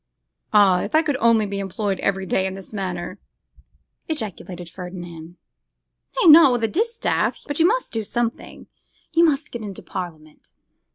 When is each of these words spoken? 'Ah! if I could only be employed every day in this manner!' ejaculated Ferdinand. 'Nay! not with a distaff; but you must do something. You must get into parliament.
'Ah! 0.51 0.81
if 0.81 0.95
I 0.95 1.03
could 1.03 1.15
only 1.17 1.45
be 1.45 1.59
employed 1.59 1.99
every 1.99 2.25
day 2.25 2.47
in 2.47 2.55
this 2.55 2.73
manner!' 2.73 3.19
ejaculated 4.09 4.67
Ferdinand. 4.67 5.37
'Nay! 6.23 6.27
not 6.31 6.51
with 6.53 6.63
a 6.63 6.67
distaff; 6.67 7.43
but 7.45 7.59
you 7.59 7.67
must 7.67 7.93
do 7.93 8.03
something. 8.03 8.65
You 9.13 9.23
must 9.23 9.51
get 9.51 9.61
into 9.61 9.83
parliament. 9.83 10.49